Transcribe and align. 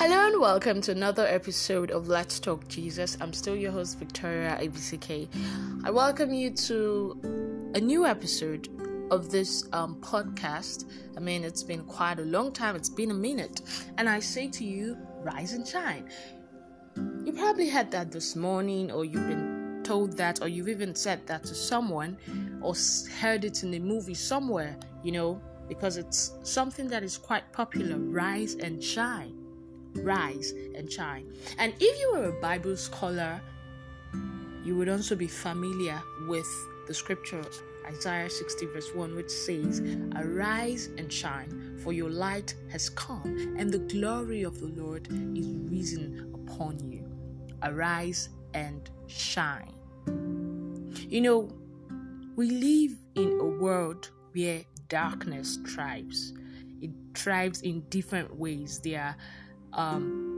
Hello 0.00 0.28
and 0.28 0.40
welcome 0.40 0.80
to 0.80 0.92
another 0.92 1.26
episode 1.26 1.90
of 1.90 2.08
Let's 2.08 2.40
Talk 2.40 2.66
Jesus. 2.68 3.18
I'm 3.20 3.34
still 3.34 3.54
your 3.54 3.70
host, 3.70 3.98
Victoria 3.98 4.56
ABCK. 4.58 5.28
I 5.84 5.90
welcome 5.90 6.32
you 6.32 6.52
to 6.52 7.70
a 7.74 7.80
new 7.80 8.06
episode 8.06 8.70
of 9.10 9.30
this 9.30 9.68
um, 9.74 9.96
podcast. 10.00 10.86
I 11.18 11.20
mean, 11.20 11.44
it's 11.44 11.62
been 11.62 11.84
quite 11.84 12.18
a 12.18 12.22
long 12.22 12.50
time, 12.50 12.76
it's 12.76 12.88
been 12.88 13.10
a 13.10 13.14
minute. 13.14 13.60
And 13.98 14.08
I 14.08 14.20
say 14.20 14.48
to 14.48 14.64
you, 14.64 14.96
rise 15.18 15.52
and 15.52 15.68
shine. 15.68 16.08
You 16.96 17.34
probably 17.34 17.68
had 17.68 17.90
that 17.90 18.10
this 18.10 18.34
morning, 18.34 18.90
or 18.90 19.04
you've 19.04 19.28
been 19.28 19.82
told 19.84 20.16
that, 20.16 20.40
or 20.40 20.48
you've 20.48 20.70
even 20.70 20.94
said 20.94 21.26
that 21.26 21.44
to 21.44 21.54
someone, 21.54 22.16
or 22.62 22.72
heard 23.20 23.44
it 23.44 23.64
in 23.64 23.74
a 23.74 23.78
movie 23.78 24.14
somewhere, 24.14 24.78
you 25.02 25.12
know, 25.12 25.42
because 25.68 25.98
it's 25.98 26.38
something 26.42 26.88
that 26.88 27.02
is 27.02 27.18
quite 27.18 27.52
popular 27.52 27.98
rise 27.98 28.54
and 28.54 28.82
shine 28.82 29.39
rise 29.96 30.52
and 30.74 30.90
shine. 30.90 31.32
And 31.58 31.74
if 31.80 32.00
you 32.00 32.14
are 32.14 32.24
a 32.24 32.40
Bible 32.40 32.76
scholar, 32.76 33.40
you 34.64 34.76
would 34.76 34.88
also 34.88 35.16
be 35.16 35.26
familiar 35.26 36.00
with 36.26 36.46
the 36.86 36.94
scripture 36.94 37.44
Isaiah 37.86 38.30
60, 38.30 38.66
verse 38.66 38.94
1, 38.94 39.16
which 39.16 39.30
says, 39.30 39.80
Arise 40.16 40.90
and 40.96 41.12
shine, 41.12 41.78
for 41.82 41.92
your 41.92 42.10
light 42.10 42.54
has 42.70 42.88
come, 42.90 43.54
and 43.58 43.72
the 43.72 43.78
glory 43.78 44.42
of 44.42 44.60
the 44.60 44.68
Lord 44.80 45.08
is 45.36 45.46
risen 45.70 46.30
upon 46.34 46.78
you. 46.88 47.04
Arise 47.62 48.28
and 48.54 48.88
shine. 49.08 49.74
You 50.06 51.20
know, 51.20 51.48
we 52.36 52.50
live 52.50 52.96
in 53.16 53.40
a 53.40 53.44
world 53.44 54.10
where 54.32 54.62
darkness 54.88 55.58
thrives. 55.66 56.32
It 56.80 56.90
thrives 57.14 57.62
in 57.62 57.80
different 57.88 58.36
ways. 58.36 58.78
There 58.78 59.02
are 59.02 59.16
um, 59.72 60.30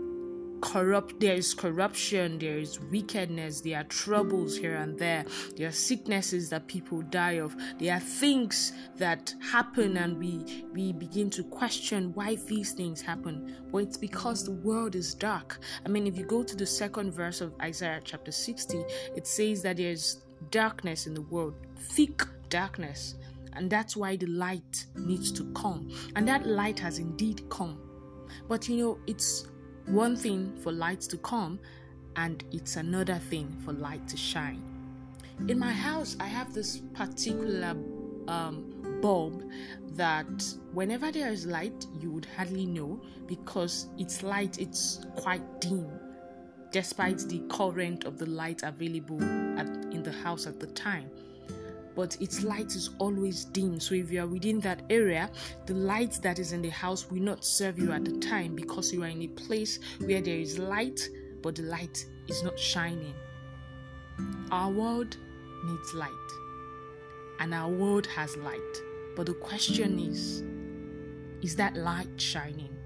corrupt 0.63 1.19
there 1.19 1.35
is 1.35 1.53
corruption 1.55 2.39
there 2.39 2.57
is 2.57 2.79
wickedness 2.81 3.61
there 3.61 3.81
are 3.81 3.85
troubles 3.85 4.57
here 4.57 4.77
and 4.77 4.97
there 4.97 5.25
there 5.57 5.69
are 5.69 5.73
sicknesses 5.73 6.49
that 6.51 6.67
people 6.69 7.03
die 7.03 7.33
of. 7.33 7.55
There 7.79 7.95
are 7.95 8.01
things 8.01 8.73
that 8.97 9.35
happen 9.41 9.97
and 9.97 10.19
we 10.19 10.65
we 10.73 10.93
begin 10.93 11.31
to 11.31 11.43
question 11.45 12.13
why 12.15 12.37
these 12.47 12.73
things 12.73 13.03
happen. 13.03 13.57
But 13.71 13.79
it's 13.79 13.97
because 13.97 14.45
the 14.45 14.53
world 14.53 14.95
is 14.95 15.15
dark. 15.15 15.59
I 15.85 15.89
mean 15.89 16.07
if 16.07 16.17
you 16.17 16.25
go 16.25 16.43
to 16.43 16.57
the 16.57 16.67
second 16.67 17.13
verse 17.13 17.41
of 17.41 17.55
isaiah 17.61 18.01
chapter 18.05 18.33
60 18.33 18.85
it 19.17 19.27
says 19.27 19.63
that 19.63 19.77
there's 19.77 20.23
darkness 20.51 21.07
in 21.07 21.15
the 21.15 21.23
world 21.23 21.55
thick 21.77 22.23
darkness. 22.49 23.17
And 23.55 23.69
that's 23.69 23.97
why 23.97 24.17
the 24.17 24.27
light 24.27 24.87
needs 24.97 25.31
to 25.33 25.45
come. 25.53 25.91
And 26.17 26.27
that 26.27 26.47
light 26.47 26.79
has 26.79 26.99
indeed 26.99 27.43
come 27.51 27.79
but 28.49 28.69
you 28.69 28.77
know, 28.77 28.99
it's 29.07 29.47
one 29.87 30.17
thing 30.17 30.57
for 30.63 30.73
light 30.73 31.01
to 31.03 31.17
come, 31.19 31.59
and 32.17 32.45
it's 32.53 32.77
another 32.77 33.17
thing 33.17 33.57
for 33.65 33.73
light 33.73 34.07
to 34.09 34.17
shine. 34.17 34.63
In 35.49 35.59
my 35.59 35.73
house, 35.73 36.17
I 36.21 36.27
have 36.27 36.53
this 36.53 36.83
particular 36.95 37.75
um, 38.29 38.99
bulb 39.01 39.49
that 39.95 40.45
whenever 40.73 41.11
there 41.11 41.33
is 41.33 41.47
light, 41.47 41.87
you 42.01 42.11
would 42.13 42.27
hardly 42.37 42.67
know 42.67 43.01
because 43.27 43.89
it's 43.99 44.23
light, 44.23 44.59
it's 44.59 45.05
quite 45.17 45.61
dim, 45.61 45.89
despite 46.71 47.19
the 47.29 47.41
current 47.51 48.05
of 48.05 48.19
the 48.19 48.27
light 48.27 48.63
available 48.63 49.23
at, 49.59 49.67
in 49.93 50.03
the 50.03 50.13
house 50.13 50.47
at 50.47 50.61
the 50.61 50.67
time 50.69 51.11
but 51.95 52.17
its 52.21 52.43
light 52.43 52.75
is 52.75 52.91
always 52.99 53.45
dim. 53.45 53.81
So 53.81 53.95
if 53.95 54.11
you 54.11 54.23
are 54.23 54.27
within 54.27 54.61
that 54.61 54.83
area, 54.91 55.31
the 55.67 55.75
light 55.75 56.19
that 56.23 56.39
is 56.39 56.53
in 56.53 56.63
the 56.63 56.71
house 56.71 57.11
will 57.11 57.21
not 57.23 57.45
serve 57.45 57.79
you 57.79 57.93
at 57.93 58.05
the 58.05 58.19
time 58.19 58.55
because 58.55 58.93
you 58.93 59.03
are 59.03 59.09
in 59.09 59.23
a 59.23 59.29
place 59.29 59.79
where 60.05 60.21
there 60.21 60.37
is 60.37 60.59
light, 60.59 61.01
but 61.43 61.57
the 61.57 61.63
light 61.63 62.05
is 62.29 62.43
not 62.43 62.59
shining. 62.59 63.15
Our 64.51 64.71
world 64.71 65.17
needs 65.65 65.95
light, 65.95 66.11
and 67.41 67.55
our 67.55 67.71
world 67.71 68.07
has 68.07 68.37
light. 68.37 68.77
But 69.17 69.27
the 69.27 69.35
question 69.35 69.99
is, 69.99 70.43
is 71.43 71.57
that 71.57 71.77
light 71.77 72.21
shining? 72.21 72.77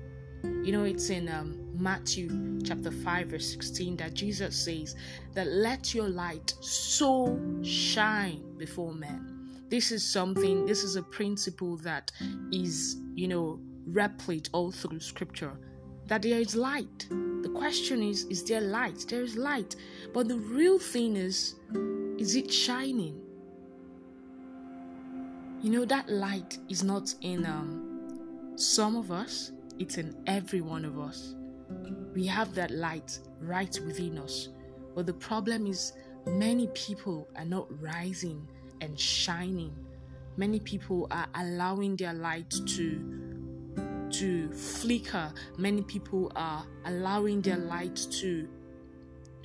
You 0.64 0.72
know, 0.72 0.84
it's 0.84 1.10
in 1.10 1.28
um, 1.28 1.58
Matthew 1.74 2.60
chapter 2.62 2.90
5, 2.90 3.28
verse 3.28 3.50
16 3.52 3.96
that 3.98 4.14
Jesus 4.14 4.56
says 4.56 4.96
that 5.34 5.46
let 5.46 5.94
your 5.94 6.08
light 6.08 6.54
so 6.60 7.38
shine 7.62 8.42
before 8.56 8.92
men. 8.92 9.48
This 9.68 9.92
is 9.92 10.04
something, 10.04 10.64
this 10.66 10.82
is 10.82 10.96
a 10.96 11.02
principle 11.02 11.76
that 11.78 12.12
is, 12.52 12.96
you 13.14 13.28
know, 13.28 13.60
replete 13.86 14.48
all 14.52 14.72
through 14.72 15.00
scripture 15.00 15.56
that 16.06 16.22
there 16.22 16.38
is 16.38 16.54
light. 16.54 17.08
The 17.08 17.52
question 17.54 18.02
is, 18.02 18.24
is 18.24 18.44
there 18.44 18.60
light? 18.60 19.06
There 19.08 19.22
is 19.22 19.36
light. 19.36 19.76
But 20.12 20.28
the 20.28 20.38
real 20.38 20.78
thing 20.78 21.16
is, 21.16 21.56
is 22.18 22.36
it 22.36 22.52
shining? 22.52 23.20
You 25.62 25.70
know, 25.70 25.84
that 25.84 26.08
light 26.08 26.58
is 26.68 26.84
not 26.84 27.14
in 27.22 27.44
um, 27.44 28.52
some 28.56 28.96
of 28.96 29.10
us, 29.10 29.52
it's 29.78 29.98
in 29.98 30.16
every 30.26 30.60
one 30.60 30.84
of 30.84 30.98
us. 30.98 31.34
We 32.14 32.26
have 32.26 32.54
that 32.54 32.70
light 32.70 33.18
right 33.40 33.78
within 33.86 34.18
us. 34.18 34.48
But 34.94 35.06
the 35.06 35.14
problem 35.14 35.66
is, 35.66 35.92
many 36.26 36.68
people 36.68 37.28
are 37.36 37.44
not 37.44 37.66
rising 37.82 38.48
and 38.80 38.98
shining. 38.98 39.74
Many 40.36 40.60
people 40.60 41.06
are 41.10 41.26
allowing 41.34 41.96
their 41.96 42.12
light 42.12 42.50
to 42.50 43.22
to 44.10 44.50
flicker. 44.52 45.32
Many 45.58 45.82
people 45.82 46.30
are 46.36 46.64
allowing 46.84 47.42
their 47.42 47.56
light 47.58 47.96
to 48.12 48.48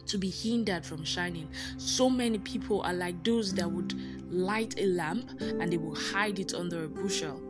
to 0.06 0.18
be 0.18 0.30
hindered 0.30 0.86
from 0.86 1.04
shining. 1.04 1.50
So 1.78 2.10
many 2.10 2.40
people 2.40 2.82
are 2.82 2.94
like 2.94 3.24
those 3.24 3.54
that 3.56 3.72
would 3.72 3.94
light 4.32 4.76
a 4.78 4.86
lamp 4.88 5.30
and 5.40 5.72
they 5.72 5.78
will 5.78 5.96
hide 5.96 6.40
it 6.40 6.54
under 6.54 6.84
a 6.84 6.88
bushel, 6.88 7.42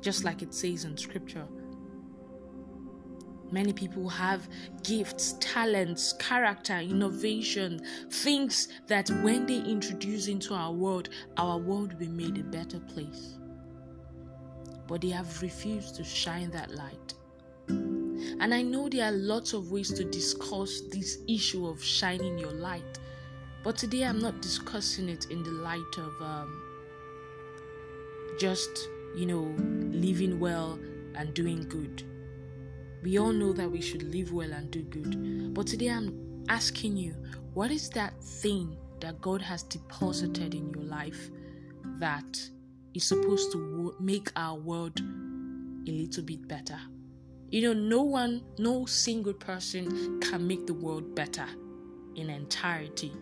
just 0.00 0.24
like 0.24 0.42
it 0.42 0.52
says 0.52 0.84
in 0.84 0.96
scripture. 0.96 1.46
Many 3.50 3.72
people 3.72 4.08
have 4.08 4.46
gifts, 4.82 5.36
talents, 5.40 6.12
character, 6.14 6.76
innovation, 6.78 7.80
things 8.10 8.68
that 8.88 9.08
when 9.22 9.46
they 9.46 9.58
introduce 9.58 10.28
into 10.28 10.54
our 10.54 10.72
world, 10.72 11.08
our 11.38 11.58
world 11.58 11.92
will 11.94 12.00
be 12.00 12.08
made 12.08 12.38
a 12.38 12.44
better 12.44 12.78
place. 12.80 13.38
But 14.86 15.00
they 15.00 15.10
have 15.10 15.40
refused 15.40 15.94
to 15.96 16.04
shine 16.04 16.50
that 16.50 16.74
light. 16.74 17.14
And 17.68 18.54
I 18.54 18.62
know 18.62 18.88
there 18.88 19.06
are 19.06 19.12
lots 19.12 19.52
of 19.52 19.70
ways 19.70 19.92
to 19.94 20.04
discuss 20.04 20.82
this 20.90 21.18
issue 21.26 21.66
of 21.66 21.82
shining 21.82 22.38
your 22.38 22.52
light. 22.52 22.98
But 23.64 23.76
today 23.76 24.04
I'm 24.04 24.20
not 24.20 24.40
discussing 24.42 25.08
it 25.08 25.26
in 25.30 25.42
the 25.42 25.50
light 25.50 25.98
of 25.98 26.22
um, 26.22 26.62
just, 28.38 28.88
you 29.16 29.26
know, 29.26 29.54
living 29.90 30.38
well 30.38 30.78
and 31.14 31.34
doing 31.34 31.68
good. 31.68 32.04
We 33.02 33.18
all 33.18 33.32
know 33.32 33.52
that 33.52 33.70
we 33.70 33.80
should 33.80 34.02
live 34.02 34.32
well 34.32 34.52
and 34.52 34.70
do 34.70 34.82
good. 34.82 35.54
But 35.54 35.66
today 35.66 35.88
I'm 35.88 36.44
asking 36.48 36.96
you, 36.96 37.14
what 37.54 37.70
is 37.70 37.90
that 37.90 38.20
thing 38.22 38.76
that 39.00 39.20
God 39.20 39.40
has 39.42 39.62
deposited 39.62 40.54
in 40.54 40.70
your 40.70 40.84
life 40.84 41.30
that 41.98 42.40
is 42.94 43.04
supposed 43.04 43.52
to 43.52 43.94
make 44.00 44.30
our 44.36 44.58
world 44.58 45.00
a 45.00 45.90
little 45.90 46.24
bit 46.24 46.48
better? 46.48 46.78
You 47.50 47.62
know, 47.62 47.72
no 47.72 48.02
one, 48.02 48.42
no 48.58 48.84
single 48.86 49.32
person 49.32 50.20
can 50.20 50.46
make 50.46 50.66
the 50.66 50.74
world 50.74 51.14
better 51.14 51.46
in 52.16 52.30
entirety. 52.30 53.12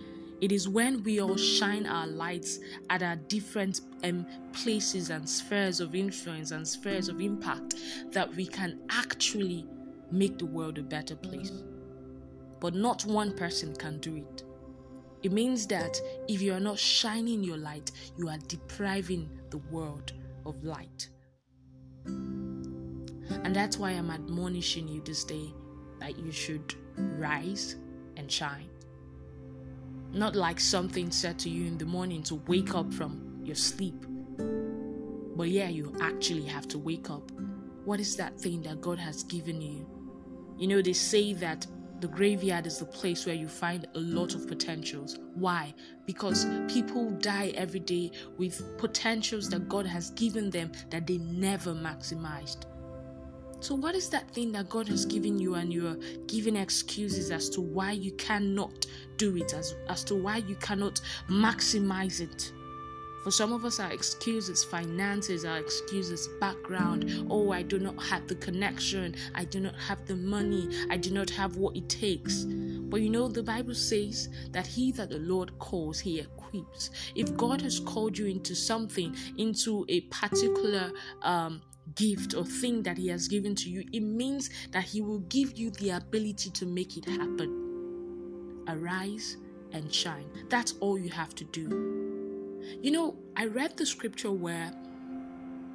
It 0.40 0.52
is 0.52 0.68
when 0.68 1.02
we 1.02 1.20
all 1.20 1.36
shine 1.36 1.86
our 1.86 2.06
lights 2.06 2.60
at 2.90 3.02
our 3.02 3.16
different 3.16 3.80
um, 4.04 4.26
places 4.52 5.08
and 5.10 5.26
spheres 5.28 5.80
of 5.80 5.94
influence 5.94 6.50
and 6.50 6.66
spheres 6.66 7.08
of 7.08 7.20
impact 7.20 7.74
that 8.12 8.34
we 8.34 8.46
can 8.46 8.80
actually 8.90 9.66
make 10.10 10.38
the 10.38 10.46
world 10.46 10.78
a 10.78 10.82
better 10.82 11.16
place. 11.16 11.52
But 12.60 12.74
not 12.74 13.06
one 13.06 13.34
person 13.34 13.74
can 13.74 13.98
do 13.98 14.16
it. 14.16 14.42
It 15.22 15.32
means 15.32 15.66
that 15.68 16.00
if 16.28 16.42
you 16.42 16.52
are 16.52 16.60
not 16.60 16.78
shining 16.78 17.42
your 17.42 17.56
light, 17.56 17.90
you 18.18 18.28
are 18.28 18.38
depriving 18.46 19.30
the 19.50 19.58
world 19.70 20.12
of 20.44 20.62
light. 20.62 21.08
And 22.04 23.56
that's 23.56 23.78
why 23.78 23.90
I'm 23.90 24.10
admonishing 24.10 24.86
you 24.86 25.00
this 25.00 25.24
day 25.24 25.52
that 26.00 26.18
you 26.18 26.30
should 26.30 26.74
rise 26.96 27.76
and 28.16 28.30
shine. 28.30 28.68
Not 30.12 30.34
like 30.34 30.60
something 30.60 31.10
said 31.10 31.38
to 31.40 31.50
you 31.50 31.66
in 31.66 31.78
the 31.78 31.84
morning 31.84 32.22
to 32.24 32.36
wake 32.46 32.74
up 32.74 32.92
from 32.92 33.40
your 33.42 33.56
sleep. 33.56 34.06
But 35.36 35.50
yeah, 35.50 35.68
you 35.68 35.94
actually 36.00 36.44
have 36.44 36.66
to 36.68 36.78
wake 36.78 37.10
up. 37.10 37.30
What 37.84 38.00
is 38.00 38.16
that 38.16 38.40
thing 38.40 38.62
that 38.62 38.80
God 38.80 38.98
has 38.98 39.22
given 39.24 39.60
you? 39.60 39.86
You 40.58 40.68
know, 40.68 40.80
they 40.80 40.94
say 40.94 41.34
that 41.34 41.66
the 42.00 42.08
graveyard 42.08 42.66
is 42.66 42.78
the 42.78 42.84
place 42.84 43.26
where 43.26 43.34
you 43.34 43.48
find 43.48 43.86
a 43.94 43.98
lot 43.98 44.34
of 44.34 44.46
potentials. 44.46 45.18
Why? 45.34 45.74
Because 46.06 46.46
people 46.68 47.10
die 47.12 47.52
every 47.54 47.80
day 47.80 48.10
with 48.36 48.76
potentials 48.78 49.48
that 49.50 49.68
God 49.68 49.86
has 49.86 50.10
given 50.10 50.50
them 50.50 50.72
that 50.90 51.06
they 51.06 51.18
never 51.18 51.72
maximized. 51.72 52.64
So, 53.66 53.74
what 53.74 53.96
is 53.96 54.08
that 54.10 54.30
thing 54.30 54.52
that 54.52 54.68
God 54.68 54.86
has 54.86 55.04
given 55.04 55.40
you, 55.40 55.56
and 55.56 55.74
you're 55.74 55.96
giving 56.28 56.54
excuses 56.54 57.32
as 57.32 57.50
to 57.50 57.60
why 57.60 57.90
you 57.90 58.12
cannot 58.12 58.86
do 59.16 59.36
it, 59.36 59.54
as, 59.54 59.74
as 59.88 60.04
to 60.04 60.14
why 60.14 60.36
you 60.36 60.54
cannot 60.54 61.00
maximize 61.28 62.20
it? 62.20 62.52
For 63.24 63.32
some 63.32 63.52
of 63.52 63.64
us, 63.64 63.80
our 63.80 63.90
excuses, 63.90 64.62
finances, 64.62 65.44
our 65.44 65.58
excuses, 65.58 66.28
background. 66.38 67.26
Oh, 67.28 67.50
I 67.50 67.62
do 67.62 67.80
not 67.80 68.00
have 68.04 68.28
the 68.28 68.36
connection. 68.36 69.16
I 69.34 69.44
do 69.44 69.58
not 69.58 69.74
have 69.80 70.06
the 70.06 70.14
money. 70.14 70.68
I 70.88 70.96
do 70.96 71.10
not 71.10 71.28
have 71.30 71.56
what 71.56 71.76
it 71.76 71.88
takes. 71.88 72.44
But 72.44 73.00
you 73.00 73.10
know, 73.10 73.26
the 73.26 73.42
Bible 73.42 73.74
says 73.74 74.28
that 74.52 74.68
he 74.68 74.92
that 74.92 75.10
the 75.10 75.18
Lord 75.18 75.58
calls, 75.58 75.98
he 75.98 76.20
equips. 76.20 76.92
If 77.16 77.36
God 77.36 77.62
has 77.62 77.80
called 77.80 78.16
you 78.16 78.26
into 78.26 78.54
something, 78.54 79.16
into 79.36 79.84
a 79.88 80.02
particular 80.02 80.92
um, 81.22 81.62
gift 81.94 82.34
or 82.34 82.44
thing 82.44 82.82
that 82.82 82.98
He 82.98 83.08
has 83.08 83.28
given 83.28 83.54
to 83.56 83.70
you, 83.70 83.84
it 83.92 84.00
means 84.00 84.50
that 84.72 84.84
He 84.84 85.00
will 85.00 85.20
give 85.20 85.56
you 85.58 85.70
the 85.70 85.90
ability 85.90 86.50
to 86.50 86.66
make 86.66 86.96
it 86.96 87.04
happen. 87.04 88.64
Arise 88.68 89.36
and 89.72 89.92
shine. 89.92 90.26
That's 90.48 90.74
all 90.80 90.98
you 90.98 91.10
have 91.10 91.34
to 91.36 91.44
do. 91.44 91.86
You 92.82 92.90
know, 92.90 93.16
I 93.36 93.46
read 93.46 93.76
the 93.76 93.86
scripture 93.86 94.32
where 94.32 94.72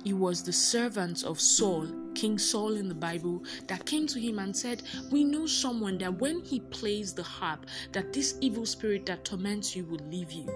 it 0.04 0.14
was 0.14 0.44
the 0.44 0.54
servants 0.54 1.24
of 1.24 1.40
Saul, 1.40 1.88
King 2.16 2.40
Saul 2.40 2.76
in 2.76 2.90
the 2.90 2.96
Bible, 2.96 3.44
that 3.68 3.86
came 3.86 4.08
to 4.08 4.20
him 4.20 4.40
and 4.40 4.56
said, 4.56 4.82
We 5.12 5.24
know 5.24 5.46
someone 5.46 6.00
that 6.00 6.20
when 6.20 6.44
he 6.44 6.60
plays 6.60 7.14
the 7.14 7.24
harp, 7.24 7.68
that 7.92 8.12
this 8.12 8.36
evil 8.42 8.66
spirit 8.66 9.06
that 9.06 9.24
torments 9.24 9.76
you 9.76 9.86
will 9.86 10.04
leave 10.10 10.32
you. 10.32 10.50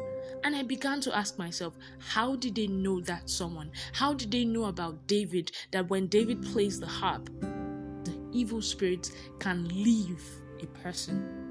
And 0.43 0.55
I 0.55 0.63
began 0.63 1.01
to 1.01 1.15
ask 1.15 1.37
myself, 1.37 1.75
how 1.99 2.35
did 2.35 2.55
they 2.55 2.67
know 2.67 3.01
that 3.01 3.29
someone? 3.29 3.71
How 3.93 4.13
did 4.13 4.31
they 4.31 4.45
know 4.45 4.65
about 4.65 5.07
David 5.07 5.51
that 5.71 5.89
when 5.89 6.07
David 6.07 6.43
plays 6.43 6.79
the 6.79 6.87
harp, 6.87 7.29
the 8.03 8.15
evil 8.31 8.61
spirits 8.61 9.11
can 9.39 9.67
leave 9.67 10.23
a 10.61 10.65
person? 10.67 11.45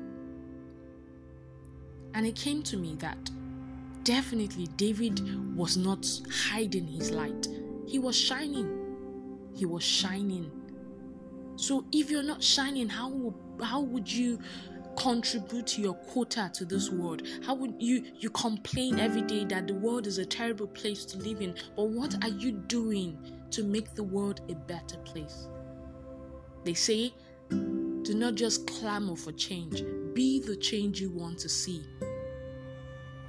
And 2.14 2.26
it 2.26 2.36
came 2.36 2.62
to 2.64 2.76
me 2.76 2.94
that 3.00 3.30
definitely 4.04 4.68
David 4.76 5.56
was 5.56 5.76
not 5.76 6.06
hiding 6.30 6.86
his 6.86 7.10
light, 7.10 7.48
he 7.86 7.98
was 7.98 8.16
shining. 8.16 8.80
He 9.54 9.66
was 9.66 9.84
shining. 9.84 10.50
So 11.56 11.84
if 11.92 12.10
you're 12.10 12.24
not 12.24 12.42
shining, 12.42 12.88
how 12.88 13.34
how 13.62 13.80
would 13.80 14.10
you 14.10 14.40
contribute 14.96 15.78
your 15.78 15.94
quota 15.94 16.50
to 16.54 16.64
this 16.64 16.90
world? 16.90 17.22
How 17.44 17.54
would 17.54 17.74
you 17.78 18.04
you 18.16 18.30
complain 18.30 18.98
every 18.98 19.22
day 19.22 19.44
that 19.46 19.66
the 19.66 19.74
world 19.74 20.06
is 20.06 20.18
a 20.18 20.26
terrible 20.26 20.66
place 20.66 21.04
to 21.06 21.18
live 21.18 21.40
in? 21.40 21.54
But 21.76 21.88
what 21.90 22.22
are 22.24 22.30
you 22.30 22.52
doing 22.52 23.18
to 23.50 23.64
make 23.64 23.94
the 23.94 24.02
world 24.02 24.40
a 24.48 24.54
better 24.54 24.96
place? 24.98 25.48
They 26.64 26.74
say, 26.74 27.12
do 27.50 28.14
not 28.14 28.34
just 28.34 28.66
clamor 28.66 29.16
for 29.16 29.32
change, 29.32 29.82
be 30.14 30.40
the 30.40 30.56
change 30.56 31.00
you 31.00 31.10
want 31.10 31.38
to 31.40 31.48
see. 31.48 31.84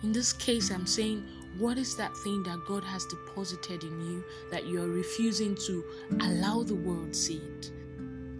In 0.03 0.11
this 0.11 0.33
case, 0.33 0.71
I'm 0.71 0.85
saying, 0.85 1.23
what 1.57 1.77
is 1.77 1.95
that 1.95 2.15
thing 2.17 2.43
that 2.43 2.65
God 2.67 2.83
has 2.83 3.05
deposited 3.05 3.83
in 3.83 4.01
you 4.01 4.23
that 4.51 4.67
you 4.67 4.81
are 4.81 4.87
refusing 4.87 5.55
to 5.67 5.83
allow 6.21 6.63
the 6.63 6.75
world 6.75 7.15
see 7.15 7.37
it? 7.37 7.71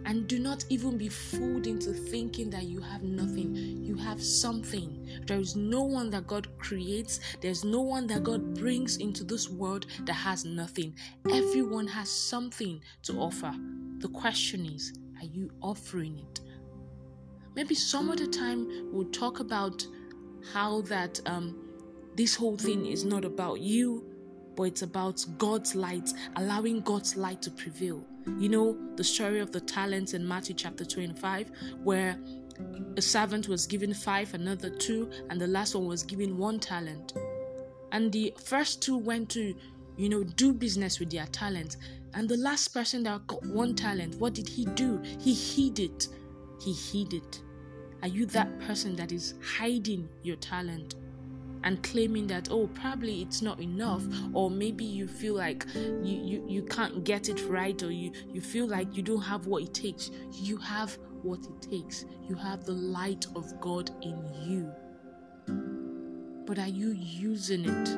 And 0.06 0.28
do 0.28 0.38
not 0.38 0.64
even 0.68 0.96
be 0.96 1.08
fooled 1.08 1.66
into 1.66 1.92
thinking 1.92 2.48
that 2.50 2.62
you 2.64 2.80
have 2.80 3.02
nothing. 3.02 3.56
You 3.56 3.96
have 3.96 4.22
something. 4.22 5.06
There 5.26 5.40
is 5.40 5.56
no 5.56 5.82
one 5.82 6.10
that 6.10 6.28
God 6.28 6.46
creates, 6.58 7.18
there's 7.40 7.64
no 7.64 7.80
one 7.80 8.06
that 8.06 8.22
God 8.22 8.54
brings 8.54 8.98
into 8.98 9.24
this 9.24 9.50
world 9.50 9.86
that 10.04 10.12
has 10.12 10.44
nothing. 10.44 10.94
Everyone 11.28 11.88
has 11.88 12.08
something 12.08 12.80
to 13.02 13.18
offer. 13.18 13.52
The 13.98 14.08
question 14.08 14.64
is, 14.64 14.96
are 15.18 15.26
you 15.26 15.50
offering 15.60 16.18
it? 16.18 16.40
Maybe 17.56 17.74
some 17.74 18.08
other 18.08 18.26
time 18.26 18.92
we'll 18.92 19.10
talk 19.10 19.40
about 19.40 19.84
how 20.52 20.82
that 20.82 21.20
um, 21.26 21.58
this 22.14 22.36
whole 22.36 22.56
thing 22.56 22.86
is 22.86 23.04
not 23.04 23.24
about 23.24 23.60
you, 23.60 24.04
but 24.54 24.64
it's 24.64 24.82
about 24.82 25.24
God's 25.36 25.74
light, 25.74 26.10
allowing 26.36 26.80
God's 26.82 27.16
light 27.16 27.42
to 27.42 27.50
prevail. 27.50 28.04
You 28.26 28.48
know 28.48 28.76
the 28.96 29.04
story 29.04 29.38
of 29.38 29.52
the 29.52 29.60
talents 29.60 30.12
in 30.12 30.26
Matthew 30.26 30.54
chapter 30.54 30.84
25, 30.84 31.50
where 31.82 32.18
a 32.96 33.00
servant 33.00 33.48
was 33.48 33.66
given 33.66 33.94
five, 33.94 34.34
another 34.34 34.68
two, 34.68 35.10
and 35.30 35.40
the 35.40 35.46
last 35.46 35.74
one 35.74 35.86
was 35.86 36.02
given 36.02 36.36
one 36.36 36.58
talent. 36.58 37.14
And 37.92 38.12
the 38.12 38.34
first 38.42 38.82
two 38.82 38.98
went 38.98 39.30
to, 39.30 39.54
you 39.96 40.08
know, 40.08 40.24
do 40.24 40.52
business 40.52 40.98
with 40.98 41.10
their 41.10 41.26
talent. 41.26 41.76
And 42.14 42.28
the 42.28 42.36
last 42.36 42.68
person 42.74 43.04
that 43.04 43.26
got 43.26 43.46
one 43.46 43.74
talent, 43.74 44.16
what 44.16 44.34
did 44.34 44.48
he 44.48 44.64
do? 44.64 45.00
He 45.20 45.32
hid 45.32 45.78
it. 45.78 46.08
He 46.60 46.72
hid 46.72 47.14
it. 47.14 47.40
Are 48.02 48.08
you 48.08 48.26
that 48.26 48.60
person 48.60 48.96
that 48.96 49.12
is 49.12 49.34
hiding 49.42 50.08
your 50.22 50.36
talent 50.36 50.96
and 51.66 51.82
claiming 51.82 52.28
that 52.28 52.48
oh 52.52 52.68
probably 52.68 53.22
it's 53.22 53.42
not 53.42 53.58
enough 53.60 54.04
or 54.32 54.48
maybe 54.48 54.84
you 54.84 55.08
feel 55.08 55.34
like 55.34 55.66
you, 55.74 56.16
you 56.22 56.44
you 56.48 56.62
can't 56.62 57.02
get 57.02 57.28
it 57.28 57.44
right 57.48 57.82
or 57.82 57.90
you 57.90 58.12
you 58.32 58.40
feel 58.40 58.68
like 58.68 58.96
you 58.96 59.02
don't 59.02 59.20
have 59.20 59.46
what 59.48 59.64
it 59.64 59.74
takes. 59.74 60.12
You 60.32 60.56
have 60.58 60.96
what 61.22 61.40
it 61.40 61.60
takes. 61.68 62.04
You 62.28 62.36
have 62.36 62.64
the 62.64 62.72
light 62.72 63.26
of 63.34 63.60
God 63.60 63.90
in 64.00 64.16
you. 64.44 64.72
But 66.46 66.60
are 66.60 66.68
you 66.68 66.90
using 66.92 67.64
it? 67.64 67.88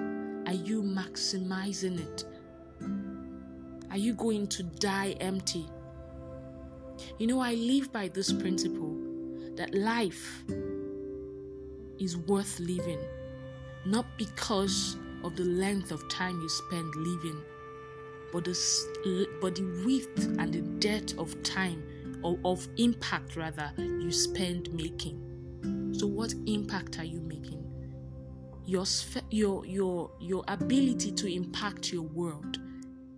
Are 0.49 0.55
you 0.55 0.83
maximizing 0.83 2.01
it? 2.01 2.25
Are 3.91 3.99
you 3.99 4.15
going 4.15 4.47
to 4.47 4.63
die 4.63 5.15
empty? 5.21 5.67
You 7.19 7.27
know 7.27 7.41
I 7.41 7.53
live 7.53 7.93
by 7.93 8.09
this 8.09 8.33
principle 8.33 8.97
that 9.57 9.75
life 9.75 10.43
is 11.99 12.17
worth 12.17 12.59
living, 12.61 13.01
not 13.85 14.07
because 14.17 14.97
of 15.25 15.37
the 15.37 15.45
length 15.45 15.91
of 15.91 16.09
time 16.09 16.41
you 16.41 16.49
spend 16.49 16.95
living, 16.97 17.43
but 18.33 18.45
the, 18.45 19.29
but 19.41 19.55
the 19.55 19.83
width 19.85 20.27
and 20.39 20.53
the 20.53 20.61
depth 20.81 21.19
of 21.19 21.43
time, 21.43 21.83
or 22.23 22.39
of 22.45 22.67
impact 22.77 23.37
rather, 23.37 23.73
you 23.77 24.11
spend 24.11 24.73
making. 24.73 25.95
So, 25.97 26.07
what 26.07 26.35
impact 26.47 26.99
are 26.99 27.05
you 27.05 27.21
making? 27.21 27.65
Your, 28.65 28.85
your, 29.31 29.65
your, 29.65 30.11
your 30.21 30.45
ability 30.49 31.13
to 31.13 31.33
impact 31.33 31.93
your 31.93 32.03
world 32.03 32.59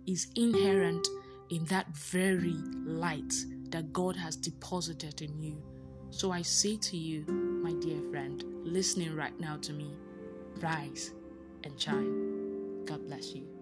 is 0.07 0.27
inherent 0.35 1.07
in 1.49 1.65
that 1.65 1.87
very 1.95 2.55
light 2.85 3.33
that 3.69 3.91
God 3.91 4.15
has 4.15 4.35
deposited 4.35 5.21
in 5.21 5.37
you. 5.41 5.61
So 6.09 6.31
I 6.31 6.41
say 6.41 6.77
to 6.77 6.97
you, 6.97 7.25
my 7.25 7.73
dear 7.73 8.01
friend, 8.09 8.43
listening 8.63 9.15
right 9.15 9.37
now 9.39 9.57
to 9.57 9.73
me, 9.73 9.93
rise 10.59 11.13
and 11.63 11.79
shine. 11.79 12.85
God 12.85 13.05
bless 13.07 13.35
you. 13.35 13.60